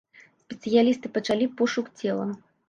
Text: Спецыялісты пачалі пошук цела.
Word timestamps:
Спецыялісты 0.45 1.11
пачалі 1.19 1.45
пошук 1.61 1.93
цела. 2.01 2.27